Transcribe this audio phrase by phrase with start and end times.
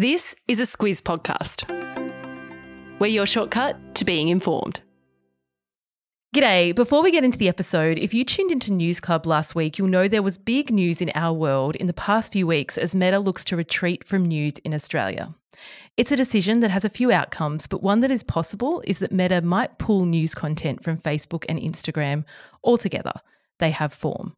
[0.00, 1.68] This is a Squiz podcast.
[3.00, 4.80] We're your shortcut to being informed.
[6.32, 6.72] G'day.
[6.72, 9.88] Before we get into the episode, if you tuned into News Club last week, you'll
[9.88, 13.18] know there was big news in our world in the past few weeks as Meta
[13.18, 15.34] looks to retreat from news in Australia.
[15.96, 19.10] It's a decision that has a few outcomes, but one that is possible is that
[19.10, 22.24] Meta might pull news content from Facebook and Instagram
[22.62, 23.14] altogether.
[23.58, 24.36] They have form.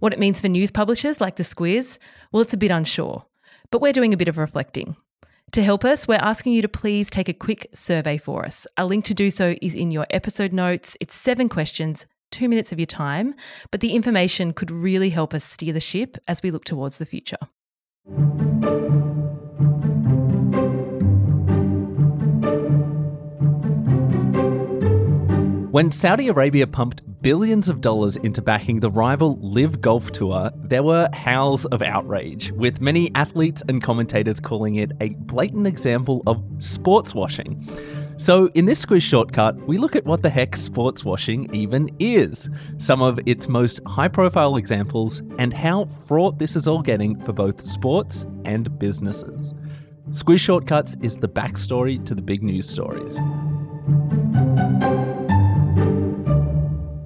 [0.00, 1.98] What it means for news publishers like The Squiz,
[2.30, 3.24] well, it's a bit unsure
[3.70, 4.96] but we're doing a bit of reflecting.
[5.52, 8.66] To help us, we're asking you to please take a quick survey for us.
[8.76, 10.96] A link to do so is in your episode notes.
[11.00, 13.34] It's seven questions, two minutes of your time,
[13.70, 17.06] but the information could really help us steer the ship as we look towards the
[17.06, 17.38] future.
[25.78, 30.82] When Saudi Arabia pumped billions of dollars into backing the rival LIV Golf Tour, there
[30.82, 36.42] were howls of outrage, with many athletes and commentators calling it a blatant example of
[36.58, 37.64] sports washing.
[38.16, 42.50] So, in this Squiz shortcut, we look at what the heck sports washing even is,
[42.78, 47.32] some of its most high profile examples, and how fraught this is all getting for
[47.32, 49.54] both sports and businesses.
[50.10, 53.20] Squiz Shortcuts is the backstory to the big news stories.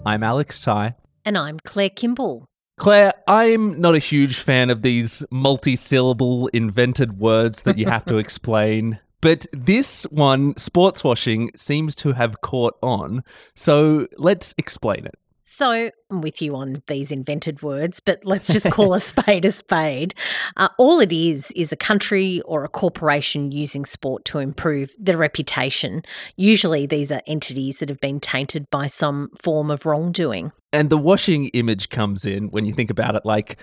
[0.05, 0.97] I'm Alex Ty.
[1.25, 2.47] And I'm Claire Kimball.
[2.77, 8.05] Claire, I'm not a huge fan of these multi syllable invented words that you have
[8.07, 8.99] to explain.
[9.21, 13.23] But this one, sports washing, seems to have caught on.
[13.55, 15.15] So let's explain it.
[15.55, 19.51] So I'm with you on these invented words, but let's just call a spade a
[19.53, 20.15] spade.
[20.57, 25.19] Uh, all it is is a country or a corporation using sport to improve their
[25.19, 26.05] reputation.
[26.37, 30.53] Usually, these are entities that have been tainted by some form of wrongdoing.
[30.73, 33.59] And the washing image comes in when you think about it like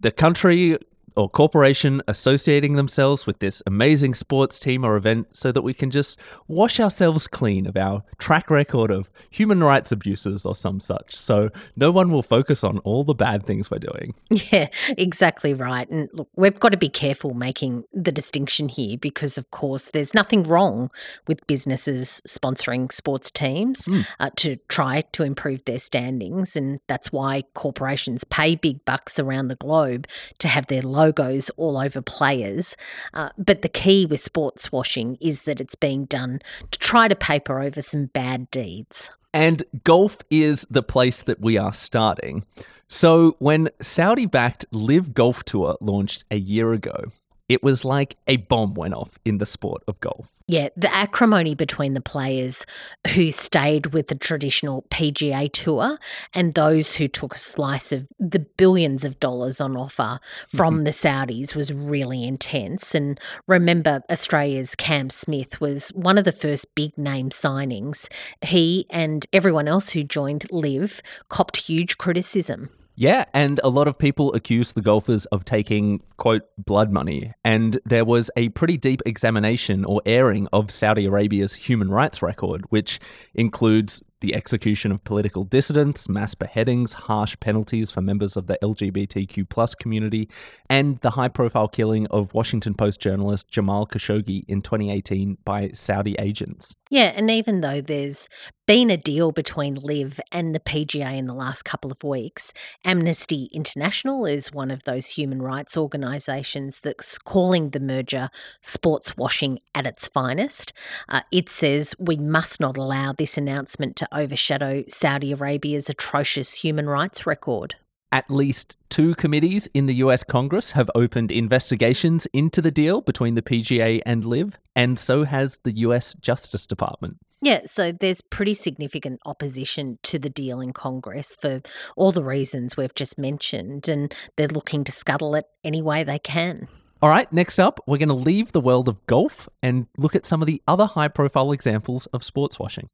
[0.00, 0.78] the country
[1.16, 5.90] or corporation associating themselves with this amazing sports team or event so that we can
[5.90, 11.14] just wash ourselves clean of our track record of human rights abuses or some such.
[11.14, 14.14] So no one will focus on all the bad things we're doing.
[14.52, 15.88] Yeah, exactly right.
[15.88, 20.12] And look, we've got to be careful making the distinction here because, of course, there's
[20.12, 20.90] nothing wrong
[21.26, 24.06] with businesses sponsoring sports teams mm.
[24.20, 26.56] uh, to try to improve their standings.
[26.56, 30.06] And that's why corporations pay big bucks around the globe
[30.40, 32.76] to have their logos all over players.
[33.12, 37.16] Uh, but the key with sports washing is that it's being done to try to
[37.16, 39.10] paper over some bad deeds.
[39.32, 42.44] And golf is the place that we are starting.
[42.86, 47.06] So, when Saudi backed LIV Golf Tour launched a year ago,
[47.48, 50.28] it was like a bomb went off in the sport of golf.
[50.46, 52.66] Yeah, the acrimony between the players
[53.14, 55.98] who stayed with the traditional PGA Tour
[56.34, 60.84] and those who took a slice of the billions of dollars on offer from mm-hmm.
[60.84, 62.94] the Saudis was really intense.
[62.94, 68.06] And remember, Australia's Cam Smith was one of the first big name signings.
[68.42, 71.00] He and everyone else who joined LIV
[71.30, 72.68] copped huge criticism.
[72.96, 77.32] Yeah, and a lot of people accuse the golfers of taking, quote, blood money.
[77.44, 82.64] And there was a pretty deep examination or airing of Saudi Arabia's human rights record,
[82.68, 83.00] which
[83.34, 89.48] includes the execution of political dissidents, mass beheadings, harsh penalties for members of the LGBTQ
[89.48, 90.28] plus community,
[90.68, 96.74] and the high-profile killing of Washington Post journalist Jamal Khashoggi in 2018 by Saudi agents.
[96.90, 98.28] Yeah, and even though there's
[98.66, 102.52] been a deal between LIV and the PGA in the last couple of weeks,
[102.84, 108.30] Amnesty International is one of those human rights organisations that's calling the merger
[108.62, 110.72] sports washing at its finest.
[111.08, 116.88] Uh, it says we must not allow this announcement to overshadow Saudi Arabia's atrocious human
[116.88, 117.76] rights record.
[118.12, 123.34] At least two committees in the US Congress have opened investigations into the deal between
[123.34, 127.18] the PGA and LIV, and so has the US Justice Department.
[127.42, 131.60] Yeah, so there's pretty significant opposition to the deal in Congress for
[131.96, 136.18] all the reasons we've just mentioned, and they're looking to scuttle it any way they
[136.18, 136.68] can.
[137.02, 140.24] All right, next up, we're going to leave the world of golf and look at
[140.24, 142.88] some of the other high profile examples of sports washing.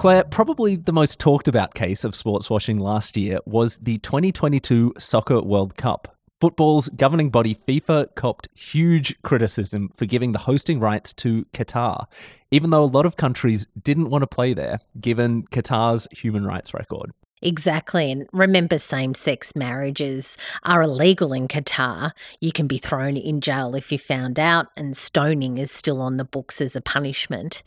[0.00, 4.94] Claire, probably the most talked about case of sports washing last year was the 2022
[4.96, 6.16] Soccer World Cup.
[6.40, 12.06] Football's governing body FIFA copped huge criticism for giving the hosting rights to Qatar,
[12.50, 16.72] even though a lot of countries didn't want to play there, given Qatar's human rights
[16.72, 17.12] record.
[17.42, 18.10] Exactly.
[18.12, 22.12] And remember, same sex marriages are illegal in Qatar.
[22.40, 26.18] You can be thrown in jail if you're found out, and stoning is still on
[26.18, 27.62] the books as a punishment.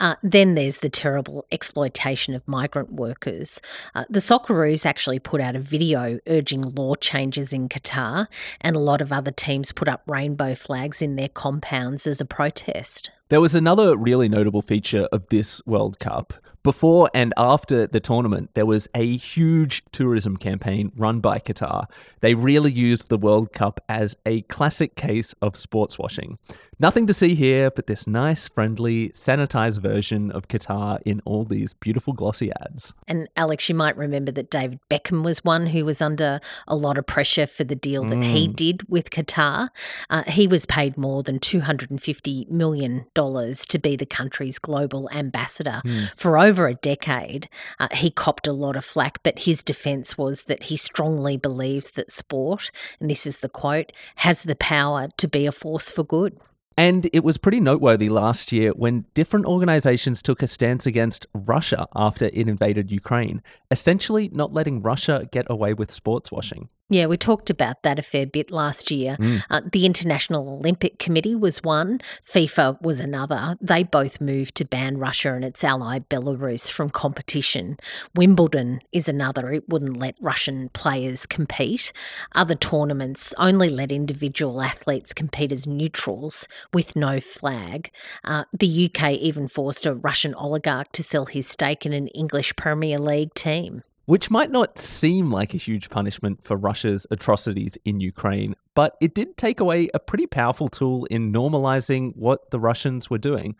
[0.00, 3.60] Uh, then there's the terrible exploitation of migrant workers.
[3.94, 8.28] Uh, the Socceroos actually put out a video urging law changes in Qatar,
[8.60, 12.24] and a lot of other teams put up rainbow flags in their compounds as a
[12.24, 13.10] protest.
[13.28, 16.32] There was another really notable feature of this World Cup.
[16.68, 21.86] Before and after the tournament, there was a huge tourism campaign run by Qatar.
[22.20, 26.36] They really used the World Cup as a classic case of sports washing.
[26.80, 31.74] Nothing to see here but this nice, friendly, sanitized version of Qatar in all these
[31.74, 32.94] beautiful glossy ads.
[33.08, 36.96] And Alex, you might remember that David Beckham was one who was under a lot
[36.96, 39.70] of pressure for the deal that he did with Qatar.
[40.08, 45.82] Uh, he was paid more than $250 million to be the country's global ambassador
[46.16, 47.48] for over a decade.
[47.80, 51.90] Uh, he copped a lot of flack, but his defense was that he strongly believes
[51.90, 52.70] that sport,
[53.00, 56.38] and this is the quote, has the power to be a force for good.
[56.78, 61.88] And it was pretty noteworthy last year when different organizations took a stance against Russia
[61.96, 63.42] after it invaded Ukraine,
[63.72, 66.68] essentially not letting Russia get away with sports washing.
[66.90, 69.18] Yeah, we talked about that a fair bit last year.
[69.50, 73.56] Uh, the International Olympic Committee was one, FIFA was another.
[73.60, 77.76] They both moved to ban Russia and its ally Belarus from competition.
[78.14, 81.92] Wimbledon is another, it wouldn't let Russian players compete.
[82.34, 87.90] Other tournaments only let individual athletes compete as neutrals with no flag.
[88.24, 92.56] Uh, the UK even forced a Russian oligarch to sell his stake in an English
[92.56, 93.82] Premier League team.
[94.08, 99.12] Which might not seem like a huge punishment for Russia's atrocities in Ukraine, but it
[99.12, 103.54] did take away a pretty powerful tool in normalizing what the Russians were doing.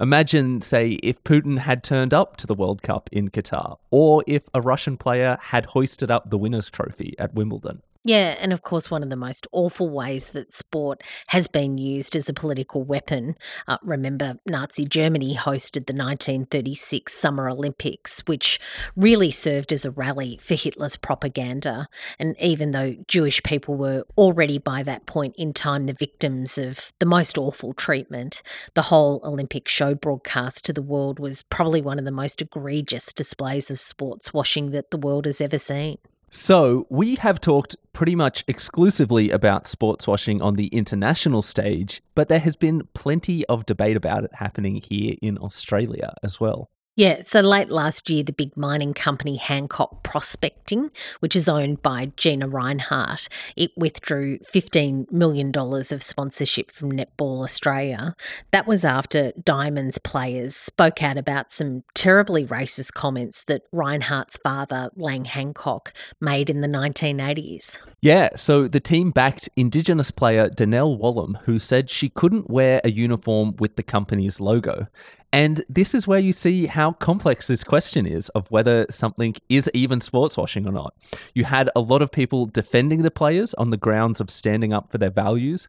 [0.00, 4.48] Imagine, say, if Putin had turned up to the World Cup in Qatar, or if
[4.54, 7.82] a Russian player had hoisted up the winner's trophy at Wimbledon.
[8.04, 12.16] Yeah, and of course, one of the most awful ways that sport has been used
[12.16, 13.36] as a political weapon.
[13.68, 18.58] Uh, remember, Nazi Germany hosted the 1936 Summer Olympics, which
[18.96, 21.86] really served as a rally for Hitler's propaganda.
[22.18, 26.92] And even though Jewish people were already by that point in time the victims of
[26.98, 28.42] the most awful treatment,
[28.74, 33.12] the whole Olympic show broadcast to the world was probably one of the most egregious
[33.12, 35.98] displays of sports washing that the world has ever seen.
[36.34, 42.28] So, we have talked pretty much exclusively about sports washing on the international stage, but
[42.28, 46.70] there has been plenty of debate about it happening here in Australia as well.
[46.94, 50.90] Yeah, so late last year, the big mining company Hancock Prospecting,
[51.20, 58.14] which is owned by Gina Rinehart, it withdrew $15 million of sponsorship from Netball Australia.
[58.50, 64.90] That was after Diamonds players spoke out about some terribly racist comments that Rinehart's father,
[64.94, 67.78] Lang Hancock, made in the 1980s.
[68.02, 72.90] Yeah, so the team backed Indigenous player Donnell Wallam, who said she couldn't wear a
[72.90, 74.88] uniform with the company's logo.
[75.32, 79.70] And this is where you see how complex this question is of whether something is
[79.72, 80.94] even sports washing or not.
[81.34, 84.90] You had a lot of people defending the players on the grounds of standing up
[84.90, 85.68] for their values,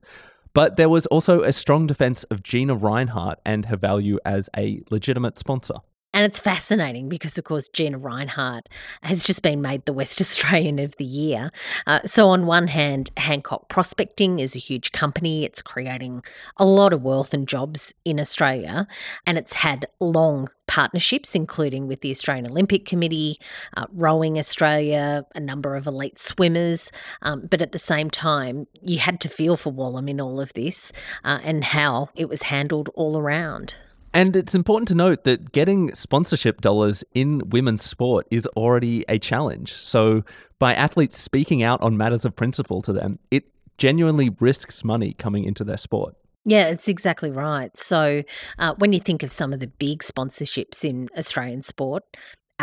[0.53, 4.81] but there was also a strong defense of Gina Rinehart and her value as a
[4.89, 5.75] legitimate sponsor.
[6.13, 8.67] And it's fascinating because, of course, Gina Rinehart
[9.01, 11.51] has just been made the West Australian of the Year.
[11.87, 15.43] Uh, so, on one hand, Hancock Prospecting is a huge company.
[15.43, 16.23] It's creating
[16.57, 18.87] a lot of wealth and jobs in Australia,
[19.25, 23.39] and it's had long partnerships, including with the Australian Olympic Committee,
[23.75, 26.91] uh, Rowing Australia, a number of elite swimmers.
[27.23, 30.53] Um, but at the same time, you had to feel for Wallam in all of
[30.53, 30.91] this
[31.23, 33.75] uh, and how it was handled all around.
[34.13, 39.17] And it's important to note that getting sponsorship dollars in women's sport is already a
[39.17, 39.73] challenge.
[39.73, 40.23] So,
[40.59, 43.45] by athletes speaking out on matters of principle to them, it
[43.77, 46.15] genuinely risks money coming into their sport.
[46.45, 47.75] Yeah, it's exactly right.
[47.77, 48.23] So,
[48.59, 52.03] uh, when you think of some of the big sponsorships in Australian sport,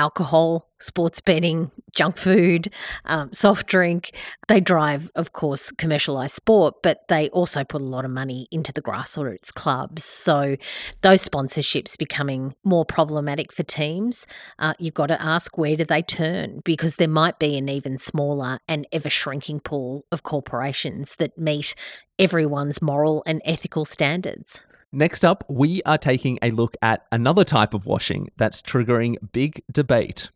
[0.00, 2.72] alcohol, sports betting, junk food,
[3.04, 4.12] um, soft drink.
[4.48, 8.72] They drive, of course, commercialised sport, but they also put a lot of money into
[8.72, 10.02] the grassroots clubs.
[10.02, 10.56] So
[11.02, 14.26] those sponsorships becoming more problematic for teams.
[14.58, 17.98] Uh, you've got to ask where do they turn because there might be an even
[17.98, 21.74] smaller and ever shrinking pool of corporations that meet
[22.18, 24.64] everyone's moral and ethical standards.
[24.92, 29.62] Next up, we are taking a look at another type of washing that's triggering big
[29.70, 30.30] debate.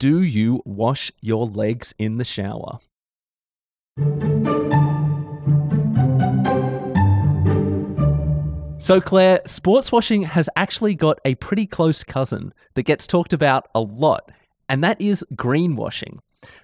[0.00, 2.80] Do you wash your legs in the shower?
[8.78, 13.68] So, Claire, sports washing has actually got a pretty close cousin that gets talked about
[13.76, 14.32] a lot,
[14.68, 16.18] and that is greenwashing.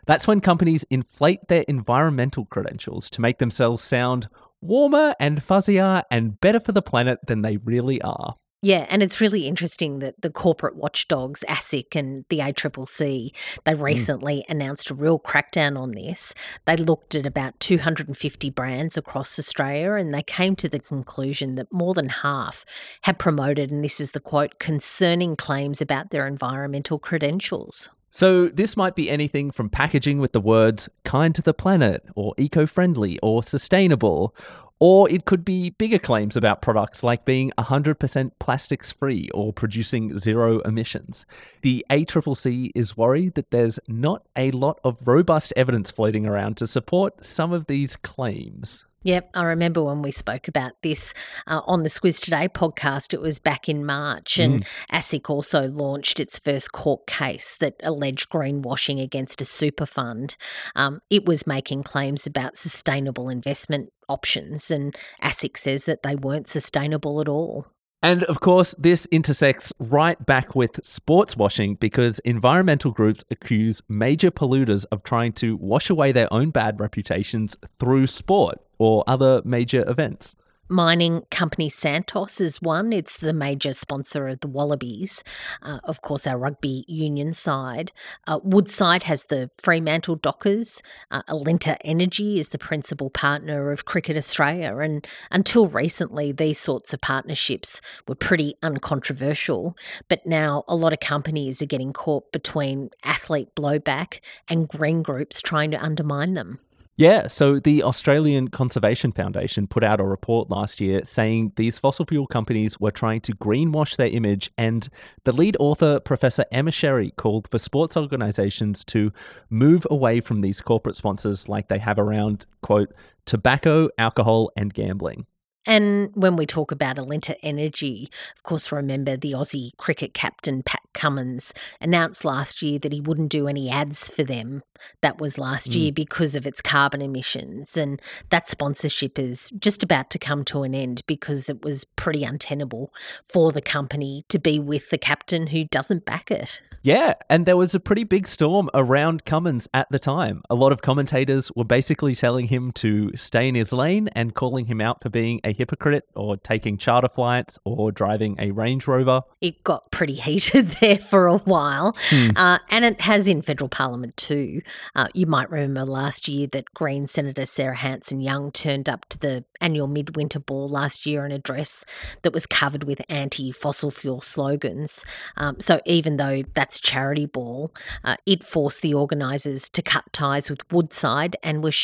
[0.07, 4.29] That's when companies inflate their environmental credentials to make themselves sound
[4.61, 8.37] warmer and fuzzier and better for the planet than they really are.
[8.63, 13.33] Yeah, and it's really interesting that the corporate watchdogs, ASIC and the ACCC,
[13.65, 13.81] they Mm.
[13.81, 16.35] recently announced a real crackdown on this.
[16.67, 21.73] They looked at about 250 brands across Australia and they came to the conclusion that
[21.73, 22.67] more than half
[23.05, 27.89] had promoted, and this is the quote, concerning claims about their environmental credentials.
[28.11, 32.35] So, this might be anything from packaging with the words kind to the planet, or
[32.37, 34.35] eco friendly, or sustainable,
[34.81, 40.17] or it could be bigger claims about products like being 100% plastics free or producing
[40.17, 41.27] zero emissions.
[41.61, 46.67] The ACCC is worried that there's not a lot of robust evidence floating around to
[46.67, 48.85] support some of these claims.
[49.03, 51.15] Yep, I remember when we spoke about this
[51.47, 53.15] uh, on the Squiz Today podcast.
[53.15, 58.29] It was back in March, and ASIC also launched its first court case that alleged
[58.29, 60.37] greenwashing against a super fund.
[60.77, 66.49] Um, it was making claims about sustainable investment options, and ASIC says that they weren't
[66.49, 67.69] sustainable at all.
[68.03, 74.31] And of course, this intersects right back with sports washing because environmental groups accuse major
[74.31, 79.89] polluters of trying to wash away their own bad reputations through sport or other major
[79.89, 80.35] events.
[80.73, 82.93] Mining company Santos is one.
[82.93, 85.25] It's the major sponsor of the Wallabies,
[85.63, 87.91] uh, of course, our rugby union side.
[88.29, 90.81] Uh, Woodside has the Fremantle Dockers.
[91.11, 94.77] Uh, Alinta Energy is the principal partner of Cricket Australia.
[94.77, 99.77] And until recently, these sorts of partnerships were pretty uncontroversial.
[100.09, 105.43] But now a lot of companies are getting caught between athlete blowback and green groups
[105.43, 106.61] trying to undermine them.
[106.97, 112.05] Yeah, so the Australian Conservation Foundation put out a report last year saying these fossil
[112.05, 114.87] fuel companies were trying to greenwash their image, and
[115.25, 119.13] the lead author, Professor Emma Sherry, called for sports organisations to
[119.49, 122.93] move away from these corporate sponsors like they have around, quote,
[123.25, 125.25] tobacco, alcohol, and gambling.
[125.67, 130.81] And when we talk about Alinta Energy, of course, remember the Aussie cricket captain Pat
[130.95, 134.63] Cummins announced last year that he wouldn't do any ads for them.
[135.03, 135.79] That was last hmm.
[135.79, 137.77] year because of its carbon emissions.
[137.77, 138.01] And
[138.31, 142.93] that sponsorship is just about to come to an end because it was pretty untenable
[143.29, 146.63] for the company to be with the captain who doesn't back it.
[146.83, 150.43] Yeah, and there was a pretty big storm around Cummins at the time.
[150.49, 154.65] A lot of commentators were basically telling him to stay in his lane and calling
[154.65, 159.23] him out for being a hypocrite or taking charter flights or driving a Range Rover.
[159.43, 161.95] it got pretty heated there for a while,
[162.37, 164.63] uh, and it has in federal parliament too.
[164.95, 169.19] Uh, you might remember last year that Green Senator Sarah Hanson Young turned up to
[169.19, 171.85] the annual midwinter ball last year in a dress
[172.23, 175.05] that was covered with anti-fossil fuel slogans.
[175.37, 176.43] Um, so even though
[176.79, 177.73] charity ball,
[178.05, 181.75] uh, it forced the organisers to cut ties with Woodside and with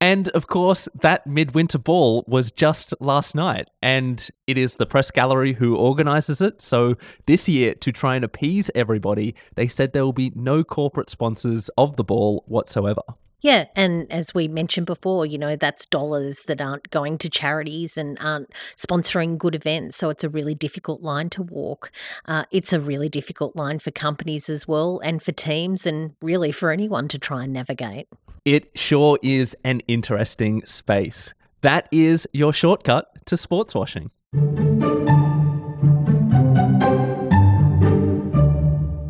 [0.00, 5.10] And of course, that midwinter ball was just last night, and it is the press
[5.10, 6.60] gallery who organizes it.
[6.60, 11.08] So this year, to try and appease everybody, they said there will be no corporate
[11.08, 13.00] sponsors of the ball whatsoever.
[13.44, 17.98] Yeah, and as we mentioned before, you know, that's dollars that aren't going to charities
[17.98, 19.98] and aren't sponsoring good events.
[19.98, 21.92] So it's a really difficult line to walk.
[22.24, 26.52] Uh, it's a really difficult line for companies as well, and for teams, and really
[26.52, 28.08] for anyone to try and navigate.
[28.46, 31.34] It sure is an interesting space.
[31.60, 34.10] That is your shortcut to sports washing.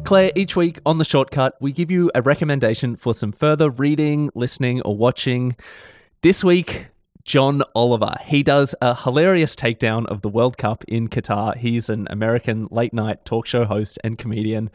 [0.04, 4.30] Claire, each week on the shortcut, we give you a recommendation for some further reading,
[4.34, 5.56] listening, or watching.
[6.20, 6.88] This week,
[7.25, 8.14] John Oliver.
[8.23, 11.56] He does a hilarious takedown of the World Cup in Qatar.
[11.56, 14.70] He's an American late night talk show host and comedian.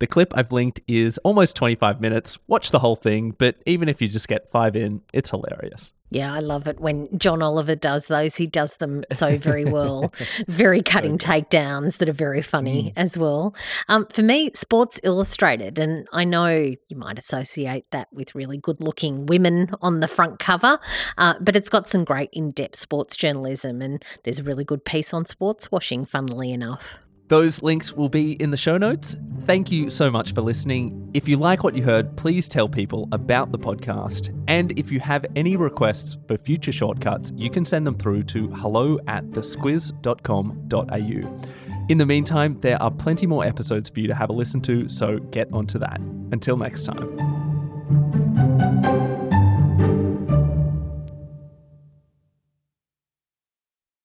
[0.00, 2.36] The clip I've linked is almost 25 minutes.
[2.48, 5.92] Watch the whole thing, but even if you just get five in, it's hilarious.
[6.12, 8.36] Yeah, I love it when John Oliver does those.
[8.36, 10.12] He does them so very well.
[10.46, 13.54] very cutting takedowns that are very funny as well.
[13.88, 18.82] Um, for me, Sports Illustrated, and I know you might associate that with really good
[18.82, 20.78] looking women on the front cover,
[21.16, 24.84] uh, but it's got some great in depth sports journalism, and there's a really good
[24.84, 26.98] piece on sports washing, funnily enough.
[27.28, 29.16] Those links will be in the show notes.
[29.46, 31.01] Thank you so much for listening.
[31.14, 34.34] If you like what you heard, please tell people about the podcast.
[34.48, 38.48] And if you have any requests for future shortcuts, you can send them through to
[38.48, 41.44] hello at thesquiz.com.au.
[41.90, 44.88] In the meantime, there are plenty more episodes for you to have a listen to,
[44.88, 46.00] so get onto that.
[46.30, 48.21] Until next time.